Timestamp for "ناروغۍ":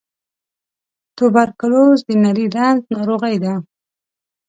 2.93-3.35